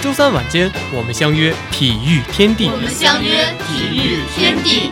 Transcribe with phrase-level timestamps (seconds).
[0.00, 2.68] 周三晚间，我们相约体育天地。
[2.70, 4.90] 我们相约体育天地。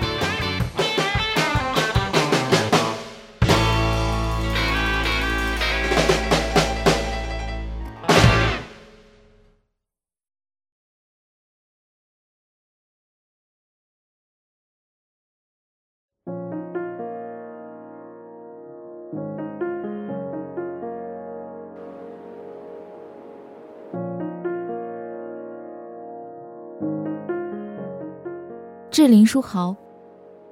[28.94, 29.74] 致林书豪，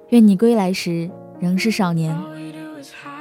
[0.08, 2.12] 愿你归来时仍是少年。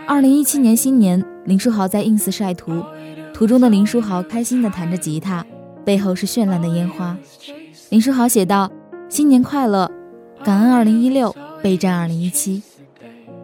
[0.07, 2.83] 二零一七年新年，林书豪在 ins 晒图，
[3.31, 5.45] 图中的林书豪开心地弹着吉他，
[5.85, 7.15] 背后是绚烂的烟花。
[7.89, 8.67] 林书豪写道
[9.09, 9.91] ：“新年快乐，
[10.43, 12.63] 感恩二零一六，备战二零一七。”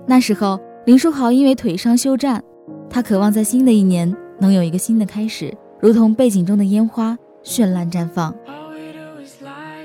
[0.08, 2.44] 那时候，林书豪因为腿伤休战，
[2.90, 8.34] 他渴望在新的一年能有一个新的开始，如同背景中的烟花绚烂绽放。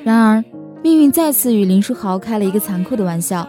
[0.03, 0.43] 然而。
[0.83, 3.49] 命运再次与林书豪开了一个残酷的玩笑。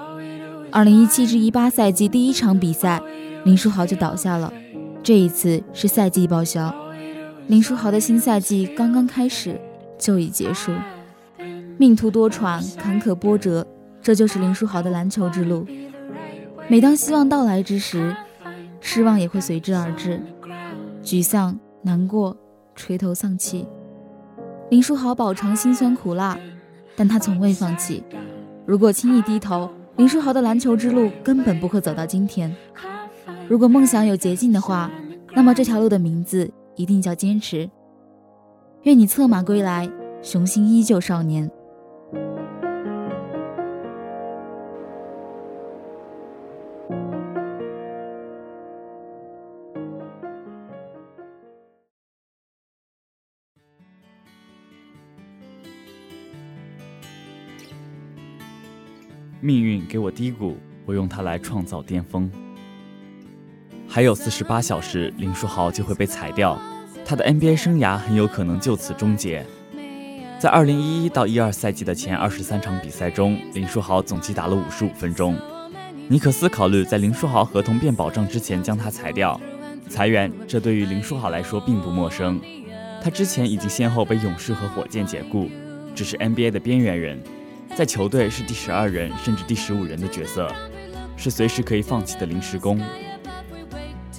[0.72, 3.02] 二零一七至一八赛季第一场比赛，
[3.44, 4.54] 林书豪就倒下了。
[5.02, 6.74] 这一次是赛季报销。
[7.48, 9.60] 林书豪的新赛季刚刚开始
[9.98, 10.72] 就已结束。
[11.78, 13.66] 命途多舛，坎坷波折，
[14.00, 15.66] 这就是林书豪的篮球之路。
[16.68, 18.16] 每当希望到来之时，
[18.80, 20.22] 失望也会随之而至，
[21.04, 22.38] 沮丧、难过、
[22.76, 23.66] 垂头丧气。
[24.70, 26.38] 林书豪饱尝辛酸苦辣。
[26.96, 28.04] 但他从未放弃。
[28.66, 32.56] 如果轻易低头，林书豪的篮球之路根本不会走到今天。
[33.48, 34.90] 如果梦想有捷径的话，
[35.36, 37.70] 那么这条路的名字一定叫坚持。
[38.84, 39.90] 愿你策马归来，
[40.22, 41.50] 雄心依旧少年。
[59.82, 62.30] 给我低谷，我用它来创造巅峰。
[63.88, 66.60] 还有四十八小时，林书豪就会被裁掉，
[67.06, 69.46] 他的 NBA 生涯很有可能就此终结。
[70.40, 75.38] 在二零一一到一二赛季的前二十三场比赛中，林书豪总计打了五十五分钟。
[76.10, 79.40] 尼克斯考虑在林书豪合同变保障之前将他裁掉。
[79.88, 82.42] 裁员，这对于林书豪来说并不陌生。
[83.02, 85.50] 他之前已经先后被勇士和火箭解雇，
[85.94, 87.22] 只是 NBA 的边缘人。
[87.76, 90.48] 在球队是第十二人甚至第十五人的角色，
[91.18, 92.80] 是随时可以放弃的临时工。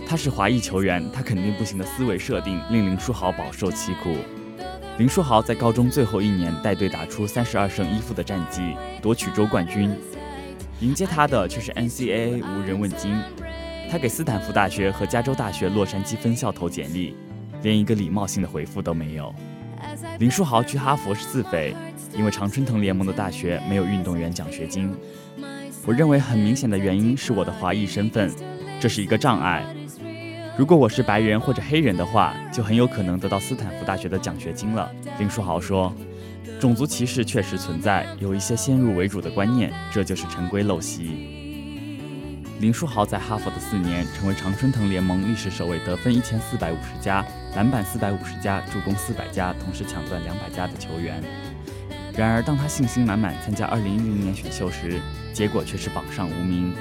[0.06, 4.16] 他是华裔球员，他肯定不行的思维设定令林书豪饱受其苦。
[4.98, 9.94] 林书豪在高中最后一年带队打出三十二胜一负的战绩，夺取州冠军。
[10.80, 13.16] 迎接他的却是 NCAA 无人问津。
[13.88, 17.14] 他给斯坦福大学和加州大学洛杉矶分校投简历，
[17.62, 19.32] 连一个礼貌性的回复都没有。
[20.18, 21.74] 林书豪去哈佛是自费。
[22.16, 24.94] 因为常春藤联盟的大学没有运动员奖学金，
[25.84, 28.30] 我认为很明显的原因是我的华裔身份，
[28.78, 29.66] 这是一个障碍。
[30.56, 34.88] 如果我是白人或者黑人的话，就很有可能得到斯坦福大学的奖学金了。
[35.18, 35.92] 林书豪说
[36.60, 41.10] ：“种族歧视确实存在，有一些先入为主的观念，这就是陈规陋习。”
[42.62, 51.22] 林书豪在哈佛的四年，成为常春藤联盟历史首位得分一千四百五十加、篮板四百五十加、助攻四百加，同时抢断两百加的球员。
[52.16, 55.00] 然而，当他信心满满参加2010年选秀时，
[55.32, 56.74] 结果却是榜上无名。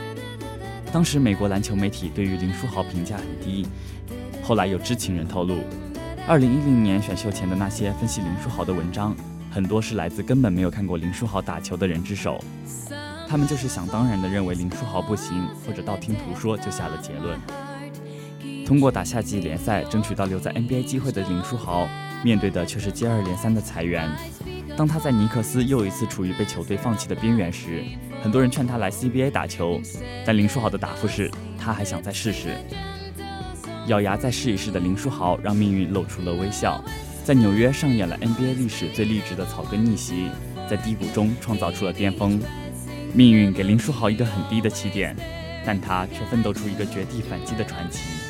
[0.92, 3.68] 当时，美国篮球媒体对于林书豪评价很低。
[4.44, 5.60] 后来有知情人透露
[6.28, 9.16] ，2010年选秀前的那些分析林书豪的文章，
[9.50, 12.44] 很多是来自根本没有看过林书豪打球的人之手。
[13.28, 17.40] 他们就是想当然的认为林书豪不行，或者道听途说就下了结论。
[18.66, 21.88] 通过打夏季联赛争取到留在 NBA 机会的林书豪，
[22.24, 24.10] 面对的却是接二连三的裁员。
[24.76, 27.84] 当他在尼克斯又一次处于被球队放弃的边缘时，
[28.24, 29.80] 很多人劝他来 CBA 打球，
[30.26, 31.30] 但林书豪的答复是，
[31.60, 32.56] 他还想再试试。
[33.88, 36.82] 咬牙再试一试的林书豪，让命运露出了微笑，
[37.24, 40.30] 在纽约上演了 NBA 历史最励志的草根逆袭，
[40.70, 42.42] 在低谷中创造出了巅峰。
[43.14, 45.16] 命运给林书豪一个很低的起点，
[45.66, 48.23] 但他却奋斗出一个绝地反击的传奇。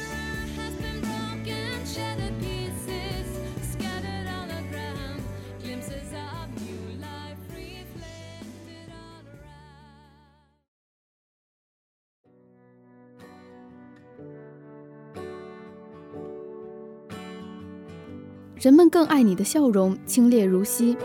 [18.63, 20.95] 人们更爱你的笑容，清冽如昔。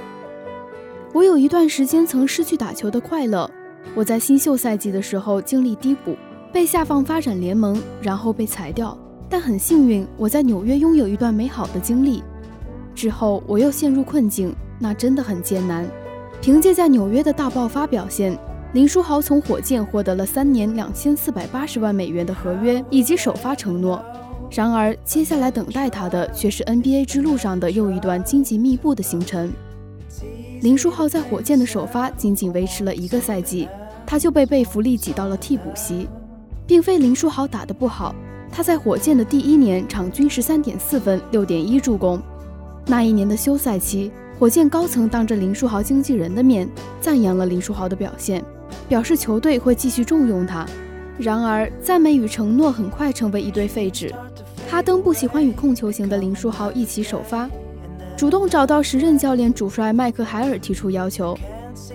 [1.13, 3.51] 我有一段时间曾失去打球的快乐。
[3.97, 6.17] 我在新秀赛季的时候经历低谷，
[6.53, 8.97] 被下放发展联盟，然后被裁掉。
[9.29, 12.23] 但很幸运，我在纽约拥有一段美好的经历。
[12.95, 15.85] 之后我又陷入困境，那真的很艰难。
[16.41, 18.39] 凭借在纽约的大爆发表现，
[18.73, 24.01] 林书豪从火箭获得了三年两千四百八十万美元的合约以及首发承诺。
[24.51, 29.53] 然而，接下来等待他的却是 NBA 之路上的又一段荆棘密布的行程。
[30.63, 33.69] 林书豪在火箭的首发仅仅维持了一个赛季，
[34.07, 36.09] 他就被贝弗利挤到了替补席。
[36.67, 38.15] 并非林书豪打得不好，
[38.51, 42.21] 他在火箭的第一年场均十三点四分、六点一助攻。
[42.87, 46.69] 那一年的休赛期，火箭高层当着林书豪经纪人的面
[47.01, 48.45] 赞扬了林书豪的表现，
[48.89, 50.67] 表示球队会继续重用他。
[51.19, 54.13] 然而，赞美与承诺很快成为一堆废纸。
[54.71, 57.49] 哈登不喜欢与控球型的林书豪一起首发。
[58.19, 61.37] 主动找到时任教练主帅麦克海尔提出要求，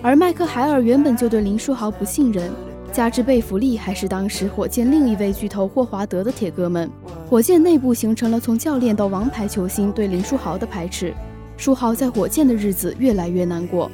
[0.02, 2.50] 而麦克海尔原本就对林书豪不信任，
[2.92, 6.90] 加之贝弗利还是当时火箭另一位巨头霍华德的铁哥们，
[7.30, 11.14] 火箭内部形成了从教练到王牌球星对林书豪的排斥。
[11.56, 13.88] 书豪在火箭的日子越来越难过。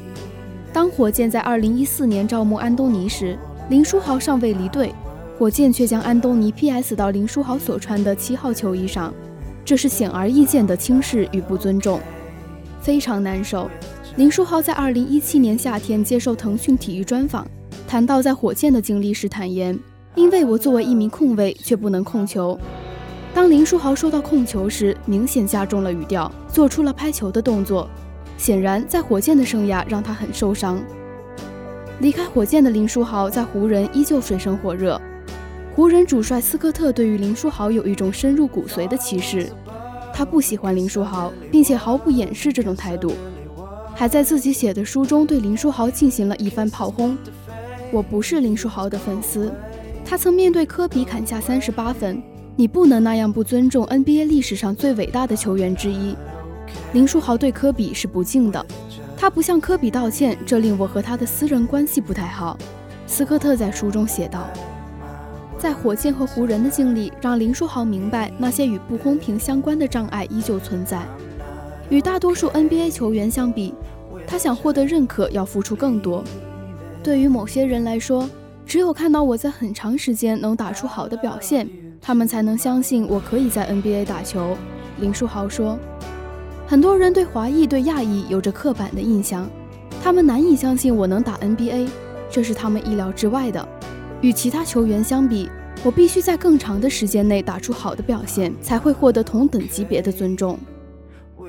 [0.73, 3.39] 当火箭在2014年招募安东尼时，
[3.69, 4.95] 林书豪尚未离队，
[5.41, 9.11] 火箭却将安东尼 PS 到林书豪所穿的七号球衣上，
[9.65, 11.99] 这是显而易见的轻视与不尊重。
[12.83, 13.67] 非常难受。
[14.17, 17.47] 林书豪在二零一七年夏天接受腾讯体育专访，
[17.89, 19.79] 谈到在火箭的经历时坦言
[20.15, 22.61] ：“因为我作为一名控卫却不能控球。”
[23.33, 27.89] 当林书豪说到控球时，明显加重了语调，做出了拍球的动作。
[28.37, 30.79] 显然，在火箭的生涯让他很受伤。
[32.01, 35.01] 离开火箭的林书豪在湖人依旧水深火热。
[35.81, 39.49] 湖人主帅斯科特对于林书豪有一种深入骨髓的歧视。
[40.13, 43.15] 他不喜欢林书豪，并且毫不掩饰这种态度，
[43.95, 47.17] 还在自己写的书中对林书豪进行了一番炮轰。
[47.91, 49.51] 我不是林书豪的粉丝，
[50.05, 52.23] 他曾面对科比砍下三十八分，
[52.57, 56.15] 你不能那样不尊重 NBA 历史上最伟大的球员之一。
[56.93, 58.67] 林书豪对科比是不敬的，
[59.17, 62.59] 他不向科比道歉，这令我和他的私人关系不太好。
[63.07, 64.47] 斯科特在书中写道。
[65.61, 71.03] 在火箭和湖人的经历，让林书豪明白那些与不公平相关的障碍依旧存在。
[71.91, 73.75] 与大多数 NBA 球员相比，
[74.27, 76.25] 他想获得认可要付出更多。
[77.03, 78.27] 对于某些人来说，
[78.65, 81.69] 只有看到我在很长时间能打出好的表现，
[82.01, 84.57] 他们才能相信我可以在 NBA 打球。
[84.99, 85.79] 林书豪说
[86.67, 89.47] ：“很多人对华裔、对亚裔有着刻板的印象，
[90.03, 91.87] 他们难以相信我能打 NBA，
[92.31, 93.69] 这是他们意料之外的。”
[94.21, 95.49] 与其他球员相比，
[95.83, 100.59] 我必须在更长的时间内打出好的表现，才会获得同等级别的尊重。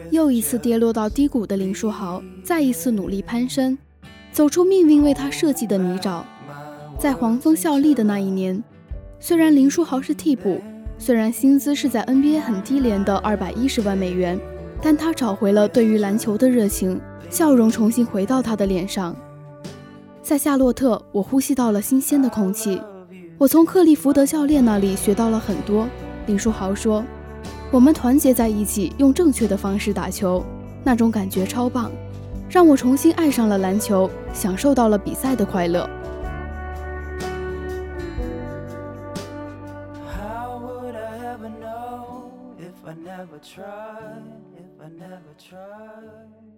[0.09, 3.77] 又一次跌落到低谷的林书豪，再一次努力攀升，
[4.31, 6.21] 走出命运为他设计的泥沼。
[6.97, 8.63] 在黄蜂效力的那一年，
[9.19, 10.61] 虽然林书豪是替补，
[10.97, 14.39] 虽然薪资是在 NBA 很低廉的二百一十万美元，
[14.81, 16.99] 但他找回了对于篮球的热情，
[17.29, 19.15] 笑容重新回到他的脸上。
[20.23, 22.79] 在夏洛特，我呼吸到了新鲜的空气。
[23.39, 25.87] 我从克利福德教练那里学到了很多。
[26.27, 27.03] 林书豪说
[27.71, 30.45] ：“我们团结在一起，用正确的方式打球，
[30.83, 31.91] 那种感觉超棒，
[32.47, 35.89] 让我重新爱上了篮球，享受到了比赛的快乐。”
[45.41, 46.50] try.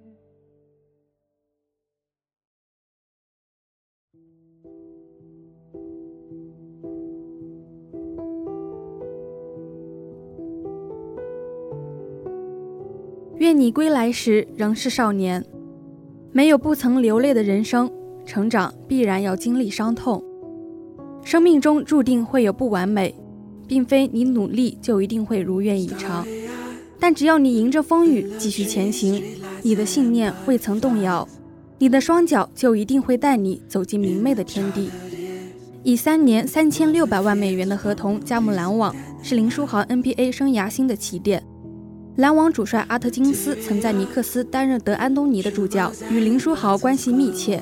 [13.38, 15.44] 愿你归来时仍是少年。
[16.32, 17.92] 没有不曾流泪的人生，
[18.26, 20.24] 成长必然要经历伤痛。
[21.24, 23.14] 生命中注定会有不完美，
[23.68, 26.26] 并非你努力就一定会如愿以偿。
[27.00, 29.22] 但只要你迎着风雨继续前行，
[29.62, 31.28] 你的信念未曾动摇，
[31.78, 34.90] 你的双脚就一定会带你走进明媚的天地。
[35.84, 41.44] 以三年三千六百万美元的合同加盟篮网，是林书豪 NBA 生涯新的起点。
[42.18, 47.60] 篮网主帅阿特金斯曾在尼克斯担任德安东尼的助教，与林书豪关系密切。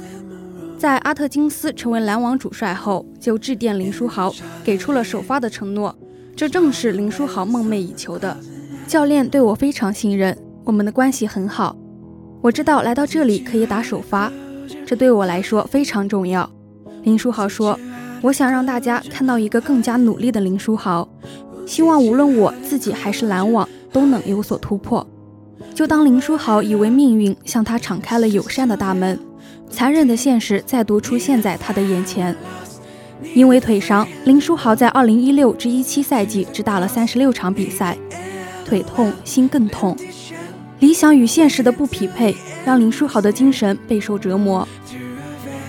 [0.77, 5.95] 在阿特金斯成为篮网主帅后，就致电林书豪，给出了首发的承诺。
[6.35, 8.35] 这正是林书豪梦寐以求的。
[8.85, 11.77] 教练对我非常信任，我们的关系很好。
[12.41, 14.29] 我知道来到这里可以打首发，
[14.85, 16.49] 这对我来说非常重要。
[17.03, 17.79] 林书豪说
[18.21, 21.07] ：“我想让大家看到一个更加努力的林书豪，
[21.65, 25.05] 希望无论我自己还是篮网。”都能有所突破。
[25.73, 29.19] 就当林书豪以为命运向他敞开了友善的大门，
[29.69, 32.35] 残忍的现实再度出现在他的眼前。
[33.35, 37.97] 因为腿伤，林书豪在2016至17赛季只打了36场比赛，
[38.65, 39.95] 腿痛心更痛，
[40.79, 44.67] 理想与现实的不匹配，让林书豪的精神备受折磨。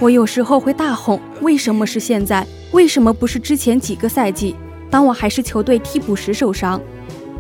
[0.01, 2.45] 我有时候会大吼：“为什么是现在？
[2.73, 4.57] 为什么不是之前几个赛季？
[4.91, 6.81] 当我还是球队替补时受伤？”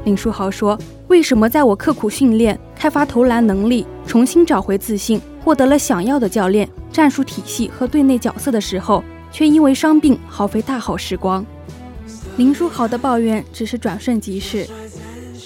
[0.04, 0.78] 林书豪说
[1.08, 9.02] ：“为什么在我刻苦训练、开发投篮能力、重新找回自信、获得了想要的教练、战术体系和队内角色的时候？”
[9.34, 11.42] 却因为伤病耗费大好时光。
[12.36, 14.68] 林书豪的抱怨只是转瞬即逝，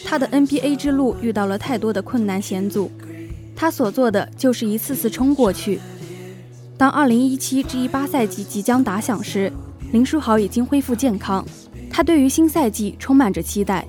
[0.04, 2.90] 他的 NBA 之路遇到了太多的困难险阻，
[3.54, 5.78] 他所做的就是一次次冲过去。
[6.76, 9.52] 当2017至18赛季即将打响时，
[9.92, 11.46] 林书豪已经恢复健康，
[11.88, 13.86] 他对于新赛季充满着期待。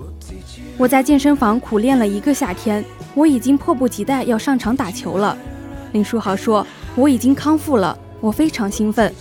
[0.79, 5.36] 我在健身房苦练了一个夏天，我已经迫不及待要上场打球了。
[5.91, 6.65] 林书豪说
[6.96, 9.12] ：“我已经康复了，我非常兴奋。”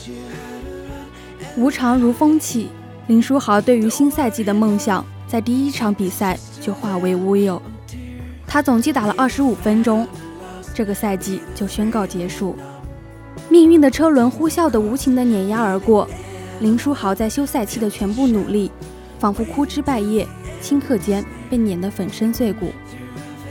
[1.57, 2.69] 无常如风起，
[3.07, 7.61] 林书豪对于新赛季的梦想在第一场比赛就化为乌有。
[8.47, 10.07] 他总计打了二十五分钟，
[10.75, 12.55] 这个赛季就宣告结束。
[13.49, 16.07] 命运的车轮呼啸的无情的碾压而过，
[16.61, 18.71] 林书豪在休赛期的全部努力，
[19.19, 20.29] 仿佛枯枝败叶，
[20.63, 22.73] 顷刻间被碾得粉身碎骨。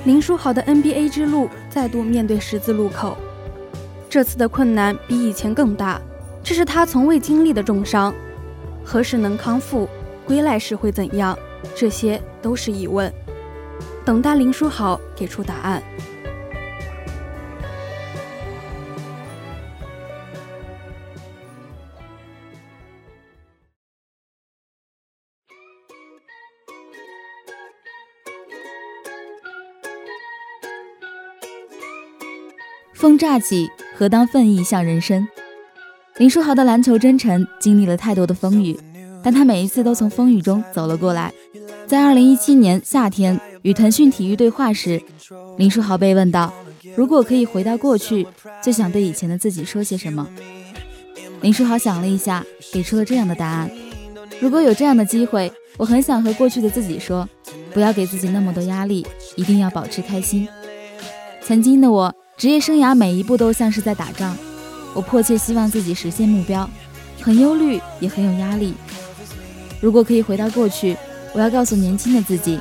[0.03, 3.17] 林书豪的 NBA 之路再度面对十字路口，
[4.07, 5.99] 这次的困难比以前更大。
[6.43, 8.13] 这是他从未经历的重伤，
[8.83, 9.89] 何时能康复？
[10.27, 11.35] 归来时会怎样？
[11.75, 13.11] 这些都是疑问，
[14.05, 15.81] 等待林书豪给出答案。
[32.95, 35.27] 风乍起，何当奋意向人生？
[36.15, 38.79] 林书豪的篮球真诚经历了太多的风雨，
[39.21, 41.33] 但他每一次都从风雨中走了过来。
[41.85, 45.01] 在2017年夏天与腾讯体育对话时，
[45.57, 46.53] 林书豪被问到
[46.95, 48.25] ：“如果可以回到过去，
[48.63, 50.25] 最想对以前的自己说些什么？”
[51.41, 53.69] 林书豪想了一下，给出了这样的答案
[54.39, 57.27] ：“如果有这样的机会，我很想和过去的自己说，
[57.73, 60.47] 不要给自己那么多压力，一定要保持开心。
[61.41, 64.35] 曾经的我，职业生涯每一步都像是在打仗。”
[64.93, 66.69] 我迫切希望自己实现目标，
[67.21, 68.73] 很忧虑，也很有压力。
[69.81, 70.95] 如果可以回到过去，
[71.33, 72.59] 我要告诉年轻的自己：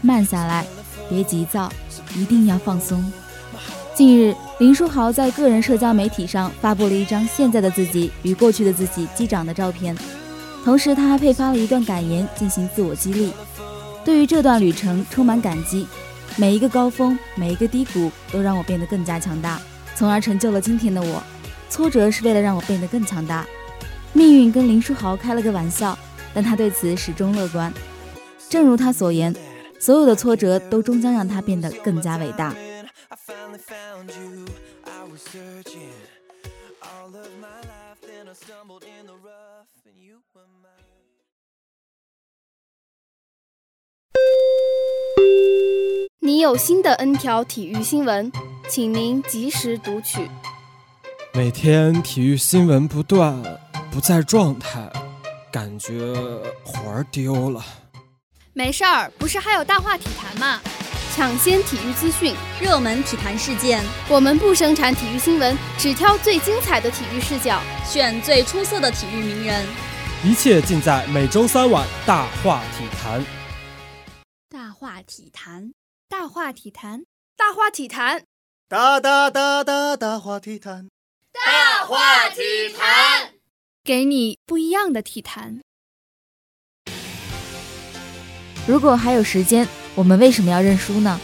[0.00, 0.64] 慢下来，
[1.08, 1.68] 别急躁，
[2.14, 3.04] 一定要放松。
[3.96, 9.96] 近日，林书豪在个人社交媒体上发布了一张现在的自己与过去的自己击掌的照片，
[10.64, 13.32] 同时他还配发了一段感言进行自我激励。
[14.04, 15.86] 对于这段旅程充满感激，
[16.36, 19.60] 每一个高峰，每一个低谷都让我变得更加强大，
[19.94, 21.22] 从而成就了今天的我。
[21.68, 23.46] 挫折是为了让我变得更强大。
[24.12, 25.98] 命运跟林书豪开了个玩笑，
[26.34, 27.72] 但他对此始终乐观。
[28.48, 29.34] 正如他所言，
[29.78, 32.54] 所有的挫折都终将让他变得更加伟大。
[46.24, 48.30] 你有新的 N 条体育新闻，
[48.68, 50.30] 请您及时读取。
[51.34, 53.42] 每天体育新闻不断，
[53.90, 54.88] 不在状态，
[55.50, 56.14] 感觉
[56.64, 57.60] 魂儿丢了。
[58.52, 60.60] 没事儿，不是还有大话体坛吗？
[61.12, 69.66] 抢先体育资讯，热门体坛事件，我们不生产体育新闻，只挑最精彩的体育视角，选最出色的体育名人。
[70.24, 73.20] 一切尽在每周三晚《大话体坛》。
[74.48, 75.72] 大话体坛，
[76.12, 77.04] 大话体坛，
[77.38, 78.24] 大话体坛，
[78.68, 80.90] 大大大大大话体坛。
[81.32, 83.30] 大话体坛，
[83.82, 85.62] 给你不一样的体坛。
[88.66, 91.18] 如果还有时间，我们为什么要认输呢？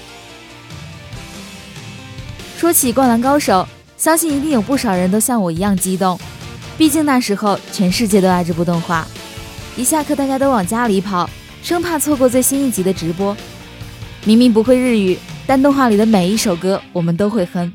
[2.57, 3.69] 说起《灌篮高手》，
[4.03, 6.19] 相信一定有不少人都像我一样激动。
[6.79, 9.07] 毕竟那时候全世界都爱这部动画，
[9.77, 11.29] 一下课大家都往家里跑，
[11.63, 13.37] 生怕错过最新一集的直播。
[14.25, 17.73] 明明不会日语，但动画里的每一首歌我们都会哼。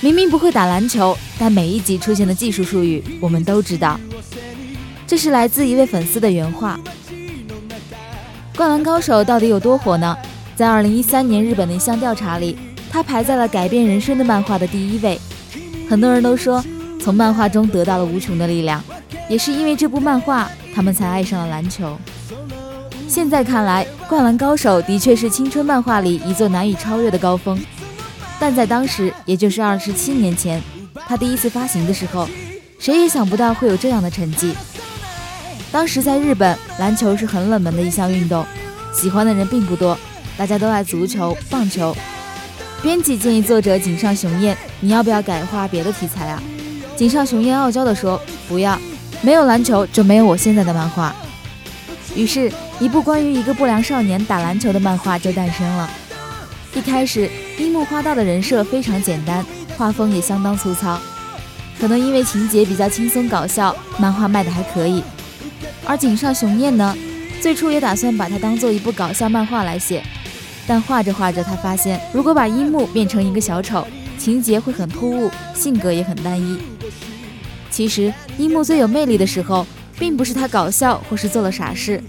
[0.00, 4.00] 明明不会打篮球，但每一集出现的技术术语我们都知道。
[5.06, 6.80] 这是来自一位粉丝的原话。
[8.56, 10.16] 《灌篮高手》到底有多火呢？
[10.56, 12.56] 在2013年日本的一项调查里，
[12.90, 15.20] 它排在了改变人生的漫画的第一位。
[15.88, 16.64] 很多人都说，
[17.00, 18.82] 从漫画中得到了无穷的力量，
[19.28, 21.98] 也是因为这部漫画，他们才爱上了篮球。
[23.12, 27.60] 现在看来，《灌篮高手》的确是青春漫画里一座难以超越的高峰，
[28.40, 30.62] 但在当时，也就是二十七年前，
[31.06, 32.26] 他第一次发行的时候，
[32.78, 34.54] 谁也想不到会有这样的成绩。
[35.70, 38.46] 当时在日本，篮球是很冷门的一项运动，
[38.94, 39.94] 喜欢的人并不多，
[40.38, 41.94] 大家都爱足球、棒球。
[42.80, 46.42] 编辑建议作者井上雄彦：“你要不要改画别的题材啊？”
[46.96, 48.80] 井上雄彦傲娇地说：“不要，
[49.20, 51.14] 没有篮球就没有我现在的漫画。”
[52.14, 55.90] 于是，一部关于一个不良少年打篮球的漫画就诞生了。
[56.74, 59.44] 一开始，樱木花道的人设非常简单，
[59.78, 61.00] 画风也相当粗糙。
[61.80, 65.02] 可能因为情节比较轻松搞笑，漫画卖的还可以。
[65.86, 66.94] 而井上雄彦呢，
[67.40, 70.02] 最初也打算把它当做一部搞笑漫画来写，
[70.66, 73.86] 但画着画着，他发现如果把樱木变成一个小丑，
[74.18, 76.58] 情节会很突兀，性格也很单一。
[77.70, 79.66] 其实，樱木最有魅力的时候。
[79.98, 82.02] 并不是他搞笑或是做了傻事，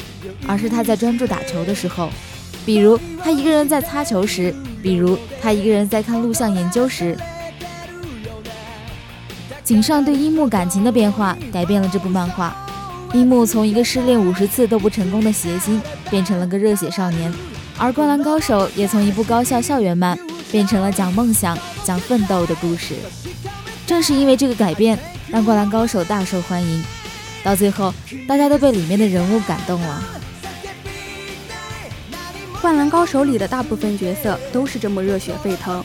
[0.48, 2.10] 而是他在专注打球的时候，
[2.66, 7.18] 比如他一个人在擦球时，比如他一个人在看录像研究时。
[9.64, 12.54] 井上对樱木感情的变化改变了这部漫画，
[13.14, 17.34] 樱木从一个失恋五十次都不成功的谐星变成了个热血少年，
[17.78, 20.20] 而《灌篮高手》也从一部高校校园漫
[20.52, 22.96] 变成了讲梦想、讲奋斗的故事。
[23.86, 25.00] 正是因为这个改变，
[25.30, 26.84] 让《灌篮高手》大受欢迎。
[27.44, 27.94] 到最后，
[28.28, 30.02] 大家都被里面的人物感动了。
[32.62, 35.84] 《灌篮高手》里的大部分角色都是这么热血沸腾。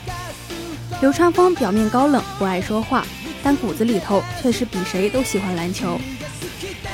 [1.01, 3.05] 流川枫表面高冷，不爱说话，
[3.43, 5.99] 但骨子里头却是比谁都喜欢篮球。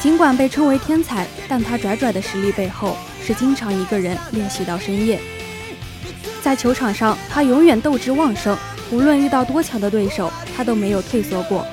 [0.01, 5.21] 尽管被称为天才，但他拽拽的实力背后是经常一个人练习到深夜。
[6.43, 8.57] 在球场上，他永远斗志旺盛，
[8.91, 11.67] 无论遇到多强的对手，他都没有退缩过。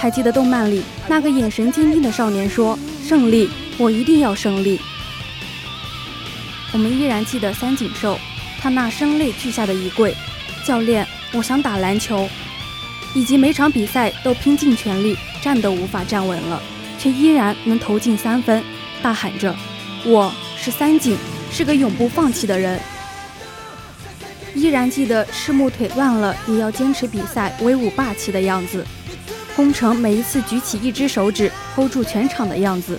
[0.00, 4.80] 还记得动漫里那个眼神坚定的少年说：“胜利，我一定要胜利。”
[6.72, 8.16] 我们依然记得三井寿，
[8.60, 10.14] 他那声泪俱下的一跪
[10.64, 12.28] ：“教练，我想打篮球。”
[13.12, 16.62] 以及每场比赛都拼尽全力，站都无法站稳了，
[16.96, 18.62] 却依然能投进三分，
[19.02, 19.52] 大喊着
[20.06, 21.16] ：“我是三井，
[21.50, 22.78] 是个永不放弃的人。”
[24.54, 28.86] 依然记得赤木腿断了也要坚持比赛，威武霸气的样子。
[29.58, 32.96] 宫城每一次举起一只手指 hold 住全场的样子，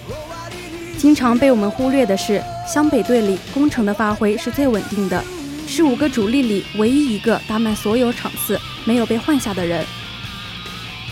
[0.98, 5.24] 经常被我们忽略的是，湘北队里宫城的发挥是最稳定的，
[5.66, 9.86] 是五个主力里唯一一个打满所有场次没有被换下的人。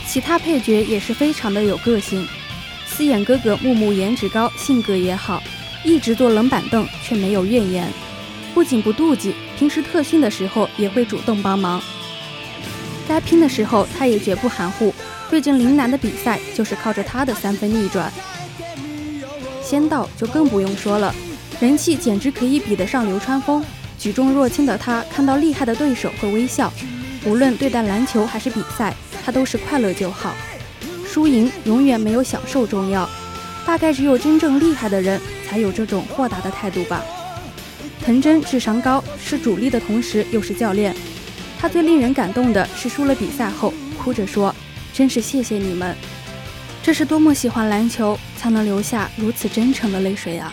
[0.06, 2.28] 其他配角也是非常的有个性，
[2.86, 5.42] 四眼哥哥木木颜值高，性格也好，
[5.82, 7.90] 一直坐冷板凳却没有怨言，
[8.54, 11.82] 不仅不妒忌，平时特训的时候也会主动帮忙，
[13.08, 14.94] 该拼的时候他也绝不含糊。
[15.30, 18.12] 最近林南的比赛就是靠着他的三分逆转，
[19.62, 21.14] 仙道就更不用说了，
[21.60, 23.64] 人气简直可以比得上流川枫。
[24.00, 26.72] 举重若轻的他，看到厉害的对手会微笑，
[27.26, 28.94] 无论对待篮球还是比赛，
[29.26, 30.34] 他都是快乐就好。
[31.06, 33.10] 输赢永远没有享受重要，
[33.66, 37.04] 大概只有真正厉害的人才有这种豁达的态度吧。
[38.02, 40.96] 藤真智商高，是主力的同时又是教练，
[41.60, 44.56] 他最令人感动的是输了比赛后哭着说。
[44.98, 45.96] 真是谢谢你们，
[46.82, 50.52] 这是多么喜欢篮球才能流下如此真诚的泪水啊！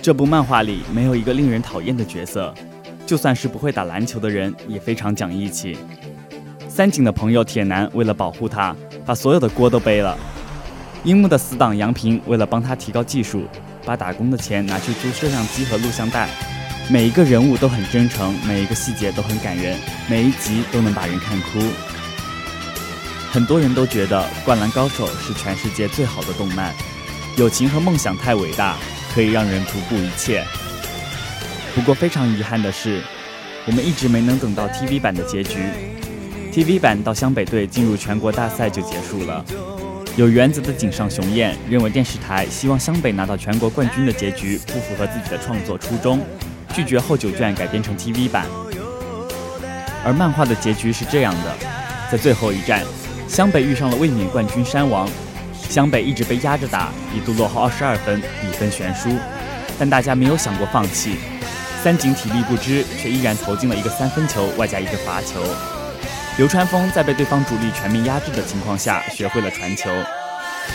[0.00, 2.54] 这部漫画里没有一个令人讨厌的角色，
[3.04, 5.76] 就算是不会打篮球的人也非常讲义气。
[6.68, 8.72] 三井的朋友铁男为了保护他，
[9.04, 10.16] 把所有的锅都背了。
[11.04, 13.44] 樱木的死党杨平为了帮他提高技术，
[13.84, 16.28] 把打工的钱拿去租摄像机和录像带。
[16.88, 19.78] 每一个人物都很真诚，每一个细节都很感人，
[20.08, 21.60] 每一集都能把人看哭。
[23.30, 26.72] 很多人都觉得《灌篮高手》是全世界最好的动漫，
[27.36, 28.76] 友情和梦想太伟大，
[29.12, 30.44] 可以让人不顾一切。
[31.74, 33.02] 不过非常遗憾的是，
[33.66, 35.58] 我们一直没能等到 TV 版的结局。
[36.52, 39.44] TV 版到湘北队进入全国大赛就结束了。
[40.16, 46.24] 有原则的井上雄彦认为电视台希望湘北拿到全国冠军的结局不符合自己的创作初衷，
[46.74, 48.46] 拒绝后九卷改编成 TV 版。
[50.02, 51.54] 而漫画的结局是这样的：
[52.10, 52.82] 在最后一战，
[53.28, 55.06] 湘北遇上了卫冕冠军山王，
[55.68, 59.10] 湘北一直被压着打，一度落后二十二分，比分悬殊。
[59.78, 61.16] 但大家没有想过放弃，
[61.84, 65.42] 三井体力不支，却依然投进了一个三分球，外加一个罚球。
[66.36, 69.88] 流川枫在被对方主力全面压制的情况下，学会了传球。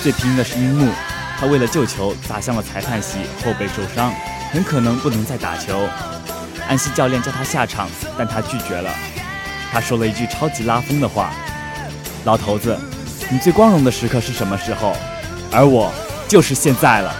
[0.02, 0.92] 最拼的是樱木，
[1.40, 4.12] 他为了救球砸向了裁判席，后背受伤，
[4.52, 5.88] 很可能不能再打球。
[6.68, 8.90] 安西教练叫他下场，但他拒绝了。
[9.72, 11.32] 他说了一句超级拉风的话
[12.26, 12.76] ：“老头子，
[13.30, 14.96] 你最光荣的时刻是什么时候？
[15.52, 15.94] 而我
[16.28, 17.16] 就是现在了。”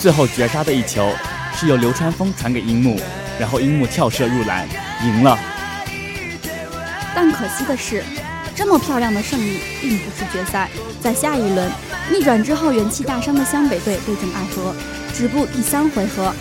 [0.00, 1.12] 最后绝杀的一球
[1.54, 3.00] 是由流川枫传给樱木，
[3.38, 4.66] 然后樱木跳射入篮，
[5.04, 5.38] 赢了。
[7.14, 8.02] 但可惜的是，
[8.54, 10.68] 这么漂亮的胜利并不是决赛，
[11.00, 11.70] 在下一轮
[12.10, 14.74] 逆转之后元气大伤的湘北队对阵爱河，
[15.14, 16.32] 止步第三回合。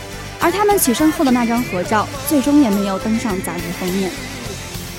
[0.41, 4.10] 而他们取胜后的那张合照，最终也没有登上杂志封面。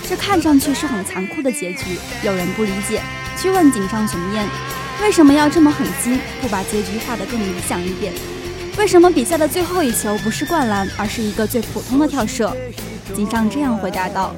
[0.09, 1.99] 这看上去是很残酷的结局。
[2.23, 3.01] 有人不理解，
[3.39, 4.47] 去问井上雄彦，
[5.01, 8.13] 为什么要这么狠心，不把结局画得更理想一点？
[8.77, 12.55] 为什么比赛的最后一球不是灌篮，而是一个最普通的跳射？
[13.15, 14.35] 井上这样回答道：“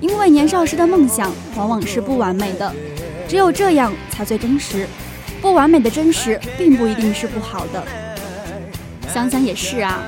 [0.00, 2.72] 因为年少时的梦想往往是不完美的，
[3.28, 4.86] 只有这样才最真实。
[5.42, 7.82] 不完美的真实，并不一定是不好的。
[9.12, 10.02] 想想也是啊。”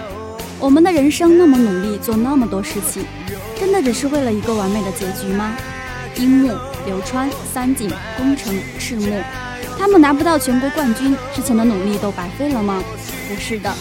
[0.61, 3.05] 我们的人生那么努力做那么多事情，
[3.59, 5.57] 真的只是为了一个完美的结局吗？
[6.17, 6.53] 樱木、
[6.87, 9.21] 流川、三井、宫城、赤木，
[9.77, 12.81] 他们拿不到全国冠军之前的努力都白费了吗？
[13.29, 13.75] 不是的，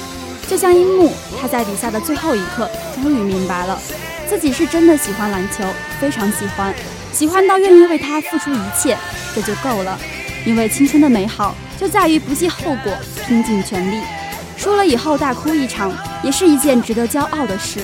[0.47, 3.80] 就像樱木，他在比赛的最后一刻终于明白了，
[4.31, 5.61] 自己是真的喜欢篮球，
[5.99, 6.73] 非常喜欢，
[7.11, 8.97] 喜欢到愿意为他付出一切，
[9.35, 9.99] 这就够了。
[10.45, 14.01] 因为青春的美好就在于不计后果，拼尽全力。
[14.55, 17.81] 输了以后大哭一场，也是一件值得骄傲的事。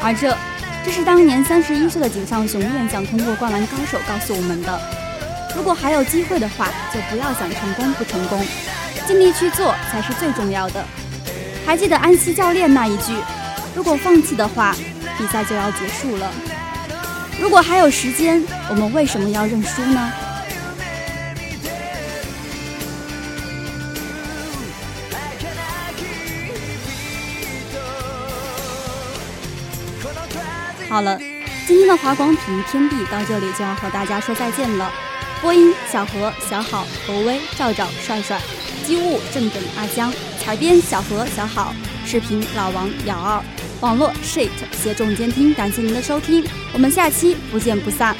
[0.00, 0.38] 而这，
[0.84, 4.80] 这是当年三十一岁的井上雄彦想通过《灌篮高手》告诉我们的：
[5.56, 8.46] 如果还有机会的话，就不要想成功不成功，
[9.08, 10.84] 尽力去做才是最重要的。
[11.66, 13.12] 还记得安西教练那一句
[13.74, 14.72] ：“如果放弃的话，
[15.20, 16.32] 比赛就要结束了。”
[17.38, 20.12] 如果还有时间，我们为什么要认输呢？
[30.88, 31.18] 好了，
[31.66, 34.90] 今天的华广体育天地到这里就要和大家说再见了。
[35.40, 38.36] 播音：小何、小好、侯威、赵赵、帅帅；
[38.84, 41.72] 机务：正正、阿江；采编：小何、小好；
[42.04, 43.40] 视频：老王、姚二；
[43.80, 45.54] 网络：shit；协众监听。
[45.54, 48.14] 感谢您的收听，我们下期不见不散。